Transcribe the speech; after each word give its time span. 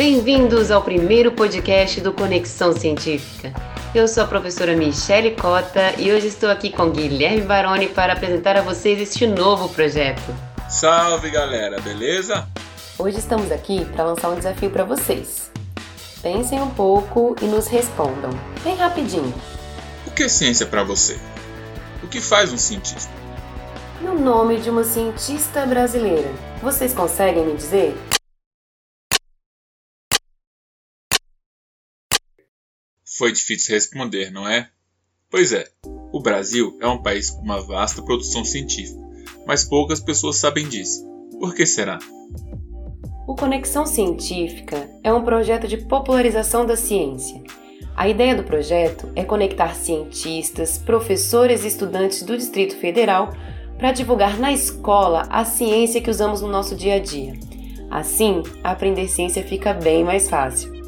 Bem-vindos 0.00 0.70
ao 0.70 0.80
primeiro 0.80 1.30
podcast 1.32 2.00
do 2.00 2.10
Conexão 2.10 2.72
Científica. 2.72 3.52
Eu 3.94 4.08
sou 4.08 4.24
a 4.24 4.26
professora 4.26 4.74
Michele 4.74 5.32
Cota 5.32 5.92
e 5.98 6.10
hoje 6.10 6.28
estou 6.28 6.48
aqui 6.48 6.72
com 6.72 6.88
Guilherme 6.88 7.42
Baroni 7.42 7.86
para 7.86 8.14
apresentar 8.14 8.56
a 8.56 8.62
vocês 8.62 8.98
este 8.98 9.26
novo 9.26 9.68
projeto. 9.68 10.34
Salve 10.70 11.28
galera, 11.28 11.78
beleza? 11.82 12.48
Hoje 12.98 13.18
estamos 13.18 13.52
aqui 13.52 13.84
para 13.92 14.04
lançar 14.04 14.30
um 14.30 14.36
desafio 14.36 14.70
para 14.70 14.84
vocês. 14.84 15.50
Pensem 16.22 16.62
um 16.62 16.70
pouco 16.70 17.36
e 17.42 17.44
nos 17.44 17.66
respondam, 17.66 18.30
bem 18.64 18.76
rapidinho. 18.76 19.34
O 20.06 20.10
que 20.12 20.22
é 20.22 20.28
ciência 20.30 20.64
para 20.64 20.82
você? 20.82 21.18
O 22.02 22.08
que 22.08 22.22
faz 22.22 22.50
um 22.50 22.56
cientista? 22.56 23.12
E 24.00 24.06
o 24.06 24.18
nome 24.18 24.60
de 24.60 24.70
uma 24.70 24.82
cientista 24.82 25.66
brasileira? 25.66 26.30
Vocês 26.62 26.94
conseguem 26.94 27.44
me 27.44 27.54
dizer? 27.54 27.94
Foi 33.18 33.32
difícil 33.32 33.74
responder, 33.74 34.30
não 34.30 34.48
é? 34.48 34.68
Pois 35.28 35.52
é, 35.52 35.66
o 36.12 36.20
Brasil 36.20 36.76
é 36.80 36.86
um 36.86 37.02
país 37.02 37.30
com 37.30 37.42
uma 37.42 37.60
vasta 37.60 38.02
produção 38.02 38.44
científica, 38.44 39.00
mas 39.46 39.64
poucas 39.64 40.00
pessoas 40.00 40.36
sabem 40.36 40.68
disso. 40.68 41.04
Por 41.38 41.54
que 41.54 41.66
será? 41.66 41.98
O 43.26 43.34
Conexão 43.34 43.84
Científica 43.84 44.88
é 45.02 45.12
um 45.12 45.24
projeto 45.24 45.66
de 45.66 45.76
popularização 45.76 46.64
da 46.64 46.76
ciência. 46.76 47.42
A 47.96 48.08
ideia 48.08 48.34
do 48.34 48.44
projeto 48.44 49.10
é 49.14 49.24
conectar 49.24 49.74
cientistas, 49.74 50.78
professores 50.78 51.64
e 51.64 51.68
estudantes 51.68 52.22
do 52.22 52.36
Distrito 52.36 52.76
Federal 52.76 53.34
para 53.76 53.92
divulgar 53.92 54.38
na 54.38 54.52
escola 54.52 55.26
a 55.30 55.44
ciência 55.44 56.00
que 56.00 56.10
usamos 56.10 56.42
no 56.42 56.48
nosso 56.48 56.76
dia 56.76 56.94
a 56.94 56.98
dia. 56.98 57.34
Assim, 57.90 58.42
aprender 58.62 59.08
ciência 59.08 59.42
fica 59.42 59.74
bem 59.74 60.04
mais 60.04 60.28
fácil. 60.28 60.79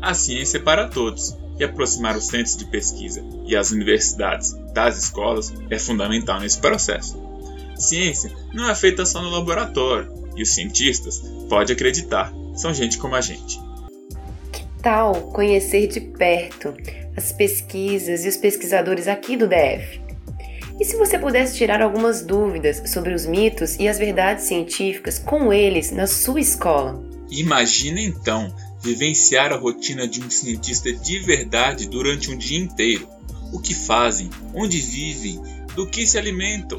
A 0.00 0.14
ciência 0.14 0.58
é 0.58 0.60
para 0.60 0.88
todos 0.88 1.36
e 1.58 1.64
aproximar 1.64 2.16
os 2.16 2.26
centros 2.26 2.56
de 2.56 2.64
pesquisa 2.66 3.24
e 3.46 3.56
as 3.56 3.70
universidades 3.70 4.52
das 4.72 4.98
escolas 4.98 5.52
é 5.70 5.78
fundamental 5.78 6.40
nesse 6.40 6.58
processo. 6.58 7.20
Ciência 7.76 8.30
não 8.52 8.68
é 8.68 8.74
feita 8.74 9.04
só 9.04 9.22
no 9.22 9.30
laboratório 9.30 10.12
e 10.36 10.42
os 10.42 10.54
cientistas, 10.54 11.22
pode 11.48 11.72
acreditar, 11.72 12.32
são 12.54 12.72
gente 12.72 12.98
como 12.98 13.14
a 13.14 13.20
gente. 13.20 13.58
Que 14.52 14.64
tal 14.82 15.14
conhecer 15.32 15.86
de 15.86 16.00
perto 16.00 16.74
as 17.16 17.32
pesquisas 17.32 18.24
e 18.24 18.28
os 18.28 18.36
pesquisadores 18.36 19.08
aqui 19.08 19.36
do 19.36 19.48
DF? 19.48 20.00
E 20.78 20.84
se 20.84 20.96
você 20.96 21.18
pudesse 21.18 21.56
tirar 21.56 21.80
algumas 21.80 22.22
dúvidas 22.22 22.82
sobre 22.90 23.14
os 23.14 23.24
mitos 23.24 23.76
e 23.76 23.88
as 23.88 23.98
verdades 23.98 24.44
científicas 24.44 25.18
com 25.18 25.50
eles 25.50 25.90
na 25.90 26.06
sua 26.06 26.38
escola? 26.38 27.02
Imagina 27.30 27.98
então 28.00 28.54
vivenciar 28.86 29.52
a 29.52 29.56
rotina 29.56 30.06
de 30.06 30.22
um 30.22 30.30
cientista 30.30 30.92
de 30.92 31.18
verdade 31.18 31.88
durante 31.88 32.30
um 32.30 32.38
dia 32.38 32.58
inteiro. 32.58 33.08
O 33.52 33.58
que 33.58 33.74
fazem, 33.74 34.30
onde 34.54 34.78
vivem, 34.78 35.40
do 35.74 35.86
que 35.86 36.06
se 36.06 36.16
alimentam. 36.16 36.78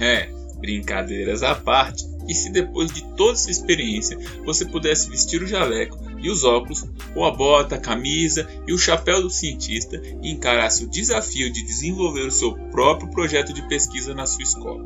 É, 0.00 0.28
brincadeiras 0.58 1.44
à 1.44 1.54
parte, 1.54 2.04
e 2.26 2.34
se 2.34 2.50
depois 2.50 2.92
de 2.92 3.02
toda 3.14 3.32
essa 3.32 3.50
experiência 3.50 4.18
você 4.44 4.64
pudesse 4.64 5.08
vestir 5.08 5.42
o 5.42 5.46
jaleco 5.46 5.96
e 6.18 6.28
os 6.28 6.44
óculos, 6.44 6.84
ou 7.14 7.24
a 7.24 7.30
bota, 7.30 7.76
a 7.76 7.80
camisa 7.80 8.48
e 8.66 8.72
o 8.72 8.78
chapéu 8.78 9.22
do 9.22 9.30
cientista 9.30 10.00
e 10.22 10.30
encarasse 10.30 10.84
o 10.84 10.90
desafio 10.90 11.52
de 11.52 11.62
desenvolver 11.62 12.26
o 12.26 12.32
seu 12.32 12.52
próprio 12.70 13.10
projeto 13.10 13.52
de 13.52 13.66
pesquisa 13.68 14.12
na 14.12 14.26
sua 14.26 14.42
escola. 14.42 14.84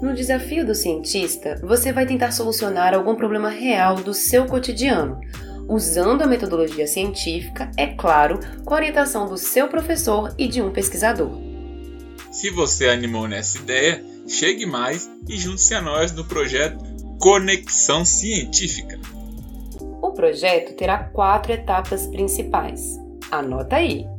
No 0.00 0.12
desafio 0.14 0.66
do 0.66 0.74
cientista, 0.74 1.60
você 1.62 1.92
vai 1.92 2.06
tentar 2.06 2.32
solucionar 2.32 2.94
algum 2.94 3.14
problema 3.14 3.48
real 3.48 3.96
do 3.96 4.12
seu 4.12 4.46
cotidiano, 4.46 5.20
usando 5.68 6.22
a 6.22 6.26
metodologia 6.26 6.86
científica, 6.86 7.70
é 7.76 7.86
claro, 7.86 8.38
com 8.64 8.74
a 8.74 8.76
orientação 8.76 9.28
do 9.28 9.38
seu 9.38 9.68
professor 9.68 10.34
e 10.36 10.46
de 10.46 10.60
um 10.60 10.70
pesquisador. 10.70 11.38
Se 12.30 12.50
você 12.50 12.88
animou 12.88 13.28
nessa 13.28 13.58
ideia, 13.58 14.04
chegue 14.26 14.66
mais 14.66 15.08
e 15.28 15.36
junte-se 15.36 15.74
a 15.74 15.80
nós 15.80 16.12
no 16.12 16.24
projeto 16.24 16.84
Conexão 17.18 18.04
Científica. 18.04 18.98
O 20.02 20.10
projeto 20.10 20.74
terá 20.74 20.98
quatro 20.98 21.52
etapas 21.52 22.06
principais. 22.08 22.98
Anota 23.30 23.76
aí! 23.76 24.13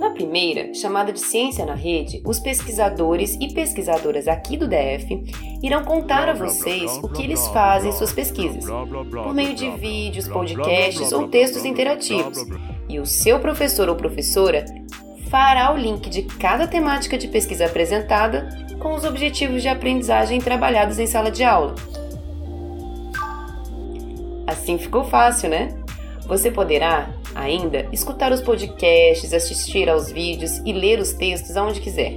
Na 0.00 0.08
primeira, 0.08 0.72
chamada 0.72 1.12
de 1.12 1.20
Ciência 1.20 1.66
na 1.66 1.74
Rede, 1.74 2.22
os 2.24 2.40
pesquisadores 2.40 3.36
e 3.38 3.52
pesquisadoras 3.52 4.26
aqui 4.26 4.56
do 4.56 4.66
DF 4.66 5.22
irão 5.62 5.84
contar 5.84 6.26
a 6.26 6.32
vocês 6.32 6.98
o 7.02 7.08
que 7.10 7.22
eles 7.22 7.46
fazem 7.48 7.90
em 7.90 7.92
suas 7.92 8.10
pesquisas, 8.10 8.64
por 8.64 9.34
meio 9.34 9.54
de 9.54 9.68
vídeos, 9.72 10.26
podcasts 10.26 11.12
ou 11.12 11.28
textos 11.28 11.66
interativos. 11.66 12.38
E 12.88 12.98
o 12.98 13.04
seu 13.04 13.40
professor 13.40 13.90
ou 13.90 13.94
professora 13.94 14.64
fará 15.28 15.70
o 15.70 15.76
link 15.76 16.08
de 16.08 16.22
cada 16.22 16.66
temática 16.66 17.18
de 17.18 17.28
pesquisa 17.28 17.66
apresentada 17.66 18.48
com 18.80 18.94
os 18.94 19.04
objetivos 19.04 19.60
de 19.60 19.68
aprendizagem 19.68 20.40
trabalhados 20.40 20.98
em 20.98 21.06
sala 21.06 21.30
de 21.30 21.44
aula. 21.44 21.74
Assim 24.46 24.78
ficou 24.78 25.04
fácil, 25.04 25.50
né? 25.50 25.78
Você 26.26 26.50
poderá 26.50 27.19
ainda 27.34 27.88
escutar 27.92 28.32
os 28.32 28.40
podcasts, 28.40 29.32
assistir 29.32 29.88
aos 29.88 30.10
vídeos 30.10 30.58
e 30.64 30.72
ler 30.72 30.98
os 30.98 31.12
textos 31.12 31.56
aonde 31.56 31.80
quiser. 31.80 32.14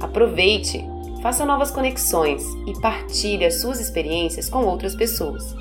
Aproveite, 0.00 0.84
faça 1.22 1.44
novas 1.44 1.70
conexões 1.70 2.42
e 2.66 2.80
partilhe 2.80 3.44
as 3.44 3.60
suas 3.60 3.80
experiências 3.80 4.48
com 4.48 4.64
outras 4.64 4.94
pessoas. 4.94 5.54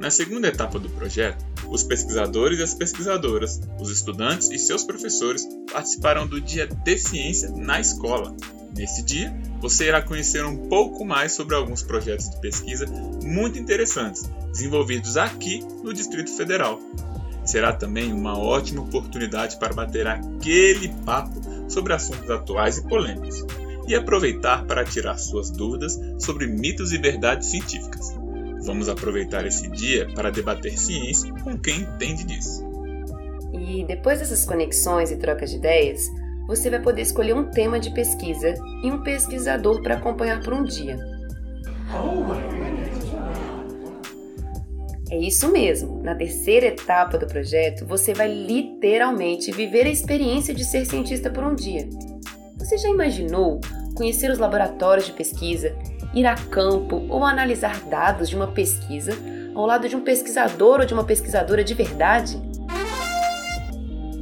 Na 0.00 0.10
segunda 0.10 0.48
etapa 0.48 0.78
do 0.78 0.90
projeto, 0.90 1.44
os 1.68 1.84
pesquisadores 1.84 2.58
e 2.58 2.62
as 2.62 2.74
pesquisadoras, 2.74 3.60
os 3.80 3.88
estudantes 3.88 4.50
e 4.50 4.58
seus 4.58 4.82
professores 4.82 5.46
participarão 5.70 6.26
do 6.26 6.40
Dia 6.40 6.66
de 6.66 6.98
Ciência 6.98 7.50
na 7.50 7.80
escola. 7.80 8.34
Nesse 8.76 9.02
dia, 9.02 9.32
você 9.60 9.88
irá 9.88 10.02
conhecer 10.02 10.44
um 10.44 10.68
pouco 10.68 11.04
mais 11.04 11.32
sobre 11.32 11.54
alguns 11.54 11.82
projetos 11.82 12.28
de 12.30 12.40
pesquisa 12.40 12.86
muito 13.22 13.58
interessantes 13.58 14.28
desenvolvidos 14.50 15.16
aqui 15.16 15.60
no 15.82 15.92
Distrito 15.92 16.30
Federal. 16.36 16.80
Será 17.44 17.72
também 17.72 18.12
uma 18.12 18.38
ótima 18.38 18.82
oportunidade 18.82 19.56
para 19.58 19.74
bater 19.74 20.06
aquele 20.06 20.88
papo 21.04 21.40
sobre 21.68 21.92
assuntos 21.92 22.30
atuais 22.30 22.78
e 22.78 22.86
polêmicos 22.86 23.44
e 23.86 23.94
aproveitar 23.94 24.64
para 24.64 24.84
tirar 24.84 25.16
suas 25.18 25.50
dúvidas 25.50 25.98
sobre 26.18 26.46
mitos 26.46 26.92
e 26.92 26.98
verdades 26.98 27.48
científicas. 27.48 28.14
Vamos 28.64 28.88
aproveitar 28.88 29.44
esse 29.44 29.68
dia 29.70 30.08
para 30.14 30.30
debater 30.30 30.78
ciência 30.78 31.32
com 31.42 31.58
quem 31.58 31.80
entende 31.80 32.24
disso. 32.24 32.64
E 33.52 33.84
depois 33.84 34.20
dessas 34.20 34.44
conexões 34.44 35.10
e 35.10 35.16
trocas 35.16 35.50
de 35.50 35.56
ideias, 35.56 36.08
você 36.46 36.70
vai 36.70 36.80
poder 36.80 37.02
escolher 37.02 37.34
um 37.34 37.50
tema 37.50 37.80
de 37.80 37.92
pesquisa 37.92 38.54
e 38.82 38.90
um 38.90 39.02
pesquisador 39.02 39.82
para 39.82 39.96
acompanhar 39.96 40.42
por 40.42 40.52
um 40.52 40.64
dia. 40.64 40.96
É 45.12 45.18
isso 45.18 45.52
mesmo. 45.52 46.02
Na 46.02 46.14
terceira 46.14 46.68
etapa 46.68 47.18
do 47.18 47.26
projeto, 47.26 47.84
você 47.84 48.14
vai 48.14 48.32
literalmente 48.32 49.52
viver 49.52 49.86
a 49.86 49.90
experiência 49.90 50.54
de 50.54 50.64
ser 50.64 50.86
cientista 50.86 51.28
por 51.28 51.44
um 51.44 51.54
dia. 51.54 51.86
Você 52.56 52.78
já 52.78 52.88
imaginou 52.88 53.60
conhecer 53.94 54.30
os 54.30 54.38
laboratórios 54.38 55.04
de 55.04 55.12
pesquisa, 55.12 55.76
ir 56.14 56.24
a 56.24 56.34
campo 56.34 57.04
ou 57.10 57.26
analisar 57.26 57.78
dados 57.90 58.26
de 58.30 58.36
uma 58.36 58.46
pesquisa 58.52 59.12
ao 59.54 59.66
lado 59.66 59.86
de 59.86 59.94
um 59.94 60.00
pesquisador 60.00 60.80
ou 60.80 60.86
de 60.86 60.94
uma 60.94 61.04
pesquisadora 61.04 61.62
de 61.62 61.74
verdade? 61.74 62.40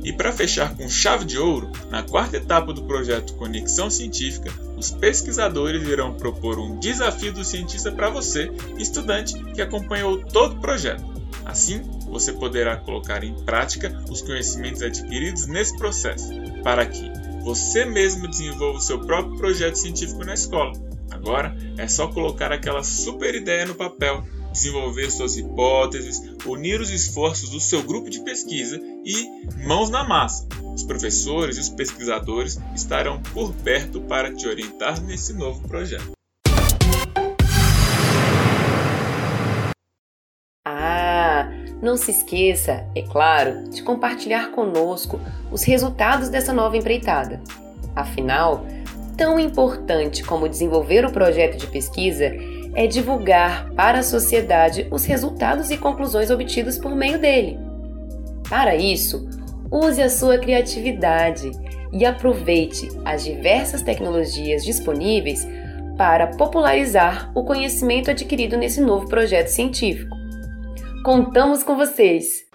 E 0.03 0.13
para 0.13 0.33
fechar 0.33 0.77
com 0.77 0.89
chave 0.89 1.25
de 1.25 1.39
ouro, 1.39 1.71
na 1.89 2.03
quarta 2.03 2.37
etapa 2.37 2.73
do 2.73 2.83
projeto 2.83 3.35
Conexão 3.35 3.89
Científica, 3.89 4.51
os 4.81 4.91
pesquisadores 4.91 5.87
irão 5.87 6.15
propor 6.15 6.59
um 6.59 6.79
desafio 6.79 7.35
do 7.35 7.45
cientista 7.45 7.93
para 7.93 8.09
você, 8.09 8.51
estudante 8.79 9.35
que 9.53 9.61
acompanhou 9.61 10.25
todo 10.25 10.57
o 10.57 10.61
projeto. 10.61 11.05
Assim, 11.45 11.83
você 12.09 12.33
poderá 12.33 12.79
colocar 12.79 13.23
em 13.23 13.35
prática 13.45 14.03
os 14.11 14.23
conhecimentos 14.23 14.83
adquiridos 14.83 15.47
nesse 15.47 15.77
processo, 15.77 16.33
para 16.63 16.87
que 16.87 17.11
você 17.43 17.85
mesmo 17.85 18.27
desenvolva 18.27 18.79
o 18.79 18.83
seu 18.83 19.01
próprio 19.01 19.37
projeto 19.37 19.77
científico 19.77 20.25
na 20.25 20.33
escola. 20.33 20.73
Agora 21.11 21.55
é 21.77 21.87
só 21.87 22.09
colocar 22.09 22.51
aquela 22.51 22.83
super 22.83 23.35
ideia 23.35 23.67
no 23.67 23.75
papel 23.75 24.25
desenvolver 24.53 25.11
suas 25.11 25.37
hipóteses, 25.37 26.21
unir 26.47 26.81
os 26.81 26.91
esforços 26.91 27.51
do 27.51 27.61
seu 27.61 27.83
grupo 27.83 28.11
de 28.11 28.21
pesquisa 28.21 28.81
e 29.05 29.67
mãos 29.67 29.91
na 29.91 30.05
massa. 30.05 30.47
Os 30.75 30.83
professores 30.85 31.57
e 31.57 31.61
os 31.61 31.69
pesquisadores 31.69 32.59
estarão 32.75 33.21
por 33.35 33.53
perto 33.53 34.01
para 34.01 34.35
te 34.35 34.47
orientar 34.47 35.01
nesse 35.03 35.33
novo 35.33 35.67
projeto. 35.69 36.11
Ah, 40.67 41.51
não 41.83 41.97
se 41.97 42.11
esqueça, 42.11 42.87
é 42.95 43.03
claro, 43.03 43.69
de 43.69 43.83
compartilhar 43.83 44.53
conosco 44.53 45.21
os 45.51 45.63
resultados 45.63 46.29
dessa 46.29 46.53
nova 46.53 46.77
empreitada. 46.77 47.43
Afinal, 47.95 48.65
tão 49.17 49.39
importante 49.39 50.23
como 50.23 50.49
desenvolver 50.49 51.05
o 51.05 51.13
projeto 51.13 51.59
de 51.59 51.67
pesquisa 51.67 52.33
é 52.75 52.87
divulgar 52.87 53.71
para 53.71 54.01
a 54.01 54.03
sociedade 54.03 54.87
os 54.91 55.05
resultados 55.05 55.71
e 55.71 55.77
conclusões 55.77 56.31
obtidos 56.31 56.79
por 56.79 56.95
meio 56.95 57.19
dele. 57.19 57.59
Para 58.49 58.77
isso, 58.77 59.29
use 59.71 60.03
a 60.03 60.11
sua 60.11 60.39
criatividade 60.39 61.51
e 61.93 62.05
aproveite 62.05 62.89
as 63.05 63.25
diversas 63.25 63.83
tecnologias 63.83 64.65
disponíveis 64.65 65.47
para 65.97 66.29
popularizar 66.29 67.31
o 67.35 67.45
conhecimento 67.45 68.11
adquirido 68.11 68.57
nesse 68.57 68.81
novo 68.81 69.07
projeto 69.09 69.49
científico. 69.49 70.17
Contamos 71.05 71.63
com 71.63 71.77
vocês! 71.77 72.50